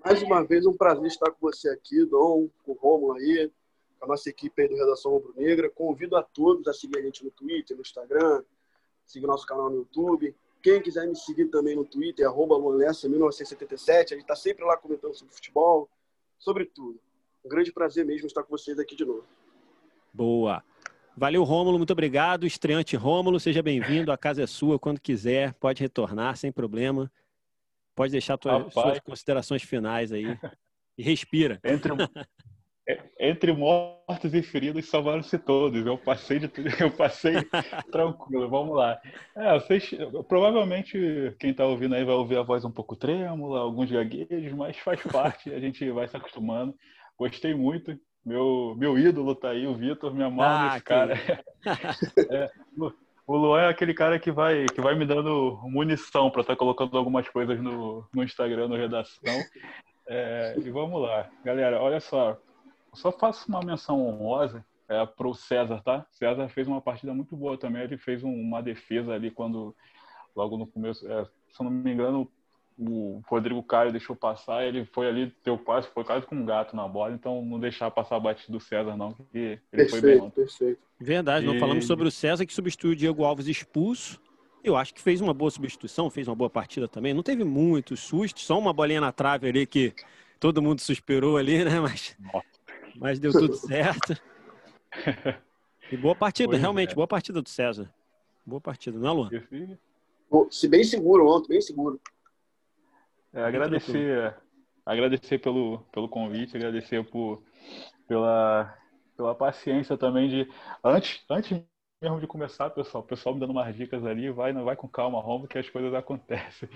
[0.04, 3.50] Mais uma vez, um prazer estar com você aqui, Dom, com o Romulo aí,
[3.98, 5.70] com a nossa equipe aí do Redação Rubro Negra.
[5.70, 8.44] Convido a todos a seguir a gente no Twitter, no Instagram,
[9.06, 10.36] seguir nosso canal no YouTube.
[10.62, 13.89] Quem quiser me seguir também no Twitter, arroba LuanLessa1977.
[13.89, 15.89] A gente está sempre lá comentando sobre futebol,
[16.38, 17.00] sobre tudo.
[17.44, 19.24] Um grande prazer mesmo estar com vocês aqui de novo.
[20.13, 20.62] Boa.
[21.16, 21.78] Valeu, Rômulo.
[21.78, 22.46] Muito obrigado.
[22.46, 24.12] Estreante Rômulo, seja bem-vindo.
[24.12, 25.54] A casa é sua quando quiser.
[25.54, 27.10] Pode retornar sem problema.
[27.96, 28.38] Pode deixar
[28.72, 30.38] suas considerações finais aí.
[30.98, 31.60] E respira.
[31.66, 31.92] Entre,
[33.18, 35.86] entre mortos e feridos salvaram-se todos.
[35.86, 36.52] Eu passei de
[36.84, 37.36] eu passei
[37.92, 38.50] tranquilo.
[38.50, 39.00] Vamos lá.
[39.38, 39.90] É, vocês,
[40.28, 44.78] provavelmente quem está ouvindo aí vai ouvir a voz um pouco trêmula, alguns gaguejos, mas
[44.80, 45.50] faz parte.
[45.54, 46.76] A gente vai se acostumando.
[47.18, 47.98] Gostei muito.
[48.26, 51.14] Meu, meu ídolo tá aí, o Vitor, me amarro Ah, nesse que- cara.
[52.32, 52.50] É,
[53.26, 56.98] o- Luan é aquele cara que vai, que vai me dando munição para estar colocando
[56.98, 59.42] algumas coisas no, no Instagram, no Redação.
[60.08, 61.30] É, e vamos lá.
[61.44, 62.32] Galera, olha só.
[62.32, 66.06] Eu só faço uma menção honrosa é, para o César, tá?
[66.12, 67.82] César fez uma partida muito boa também.
[67.84, 69.76] Ele fez um- uma defesa ali quando,
[70.36, 72.30] logo no começo, é, se eu não me engano,
[72.78, 74.66] o Rodrigo Caio deixou passar.
[74.66, 77.14] Ele foi ali, deu passe, foi quase com um gato na bola.
[77.14, 80.80] Então não deixar passar a batida do César, não, porque ele foi bem Perfeito, perfeito.
[81.00, 84.22] Verdade, não E- falamos sobre o César que substituiu o Diego Alves expulso.
[84.64, 87.14] Eu acho que fez uma boa substituição, fez uma boa partida também.
[87.14, 89.94] Não teve muitos sustos, só uma bolinha na trave ali que
[90.40, 91.80] todo mundo suspirou ali, né?
[91.82, 92.46] Mas, Nossa.
[92.96, 94.16] mas deu tudo certo.
[95.92, 96.96] E boa partida, Pois realmente, é.
[96.96, 97.94] boa partida do César.
[98.46, 99.30] Boa partida, não é, Luan?
[100.50, 102.00] Se bem seguro ontem, bem seguro.
[103.34, 104.36] É, agradecer,
[104.86, 107.43] agradecer pelo, pelo convite, agradecer por,
[108.08, 108.78] pela,
[109.17, 110.52] pela paciência também de
[110.84, 111.63] antes, antes
[112.02, 114.89] mesmo de começar, pessoal, o pessoal me dando umas dicas ali, vai, não vai com
[114.89, 116.67] calma, Romo, que as coisas acontecem.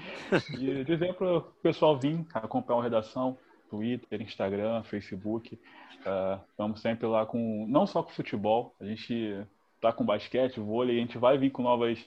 [0.57, 3.37] E dizer para o pessoal vir acompanhar a redação,
[3.69, 5.59] Twitter, Instagram, Facebook.
[6.05, 9.45] Ah, Estamos sempre lá com, não só com futebol, a gente
[9.81, 11.99] tá com basquete, vôlei, a gente vai vir com novas,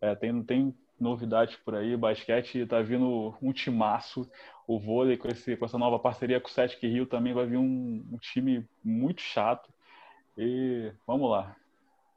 [0.00, 4.28] é, tem, tem novidades por aí, basquete tá vindo um timaço,
[4.66, 7.58] o vôlei com, esse, com essa nova parceria com o Sesc Rio também vai vir
[7.58, 9.70] um, um time muito chato
[10.36, 11.56] e vamos lá.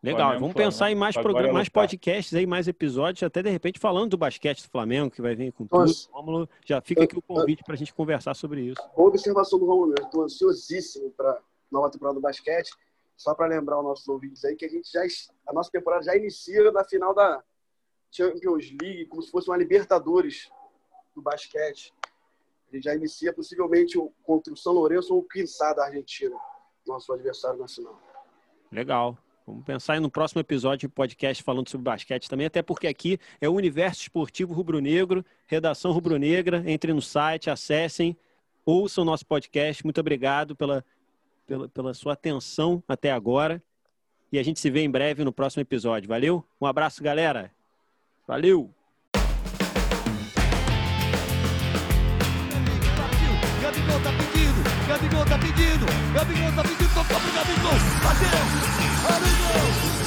[0.01, 0.71] Legal, Flamengo, vamos Flamengo.
[0.71, 4.11] pensar em mais Agora programas, é mais podcasts aí, mais episódios, até de repente falando
[4.11, 5.79] do basquete do Flamengo, que vai vir com tudo.
[5.79, 6.09] Nossa.
[6.11, 8.81] Rômulo, já fica aqui o convite para a gente conversar sobre isso.
[8.95, 12.71] Boa observação do Romulo, eu estou ansiosíssimo para nova temporada do basquete.
[13.17, 15.01] Só para lembrar os nossos ouvintes aí que a gente já
[15.45, 17.43] a nossa temporada já inicia na final da
[18.11, 20.49] Champions League, como se fosse uma Libertadores
[21.15, 21.93] do basquete.
[22.71, 26.35] Gente já inicia possivelmente contra o São Lourenço ou o Quinçá da Argentina,
[26.85, 27.99] nosso adversário nacional.
[28.71, 29.17] Legal.
[29.45, 33.17] Vamos pensar aí no próximo episódio de podcast falando sobre basquete também, até porque aqui
[33.41, 36.63] é o Universo Esportivo Rubro-Negro, Redação Rubro-Negra.
[36.71, 38.15] Entrem no site, acessem,
[38.63, 39.83] ouçam o nosso podcast.
[39.83, 40.85] Muito obrigado pela,
[41.47, 43.61] pela, pela sua atenção até agora.
[44.31, 46.07] E a gente se vê em breve no próximo episódio.
[46.07, 46.45] Valeu?
[46.61, 47.51] Um abraço, galera.
[48.29, 48.69] Valeu!
[53.59, 58.29] Gabigol tá pedindo, Gabigol tá pedindo, Gabigol tá pedindo, pro Gabigol, bateu,
[59.09, 59.98] olha o gol,